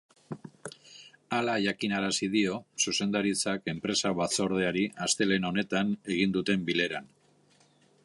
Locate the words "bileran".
6.73-7.13